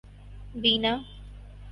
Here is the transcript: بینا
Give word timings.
بینا 0.61 0.93